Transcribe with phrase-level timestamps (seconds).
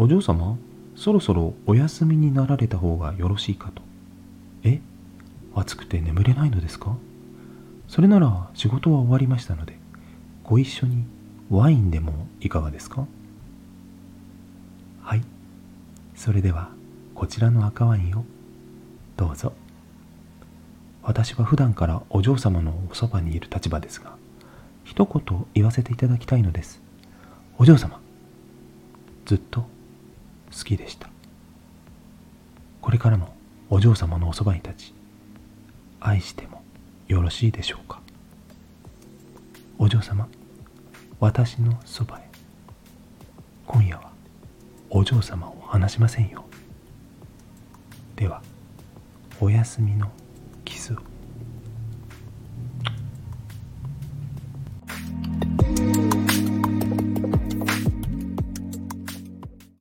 [0.00, 0.56] お嬢様
[0.94, 3.82] そろそろお休みになられた方がよろしいかと。
[4.62, 4.80] え
[5.56, 6.96] 暑くて眠れないのですか？
[7.88, 9.76] それなら仕事は終わりましたので
[10.44, 11.04] ご一緒に
[11.50, 13.06] ワインでもいかがですか？
[15.02, 15.22] はい。
[16.14, 16.70] それでは
[17.16, 18.24] こちらの赤ワインを
[19.16, 19.52] どうぞ。
[21.02, 24.12] 私は普段からお嬢様のおそばにいる立場ですが
[24.84, 26.80] 一言言わせていただきたいのです。
[27.58, 28.00] お嬢様
[29.26, 29.66] ずっと
[30.56, 31.08] 好きでした。
[32.80, 33.34] これからも
[33.70, 34.94] お嬢様のおそばに立ち
[36.00, 36.62] 愛しても
[37.06, 38.00] よろしいでしょうか。
[39.78, 40.28] お嬢様
[41.20, 42.28] 私のそばへ。
[43.66, 44.10] 今夜は
[44.90, 46.46] お嬢様を離しませんよ
[48.16, 48.42] では
[49.40, 50.10] おやすみの